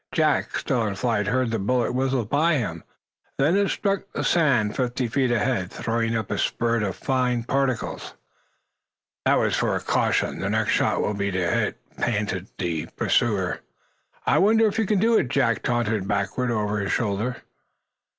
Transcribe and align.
Jack, 0.15 0.57
still 0.57 0.83
in 0.87 0.95
flight, 0.95 1.27
heard 1.27 1.51
the 1.51 1.59
bullet 1.59 1.91
whistle 1.93 2.25
by 2.25 2.55
him. 2.55 2.83
Then 3.37 3.55
it 3.55 3.69
struck 3.69 4.11
the 4.13 4.23
sand, 4.23 4.75
fifty 4.75 5.07
feet 5.07 5.29
ahead, 5.29 5.69
throwing 5.71 6.15
up 6.15 6.31
a 6.31 6.39
spurt 6.39 6.81
of 6.81 6.97
the 6.99 7.05
fine 7.05 7.43
particles. 7.43 8.15
"That 9.25 9.35
was 9.37 9.55
for 9.55 9.75
a 9.75 9.79
caution. 9.79 10.39
The 10.39 10.49
next 10.49 10.71
shot 10.71 11.01
will 11.01 11.13
be 11.13 11.29
to 11.29 11.47
hit!" 11.51 11.77
panted 11.97 12.47
the 12.57 12.87
pursuer. 12.95 13.59
"I 14.25 14.39
wonder 14.39 14.65
if 14.65 14.79
you 14.79 14.87
can 14.87 14.97
do 14.97 15.19
it?" 15.19 15.27
Jack 15.29 15.61
taunted 15.61 16.07
backward 16.07 16.49
over 16.49 16.79
his 16.79 16.91
shoulder. 16.91 17.43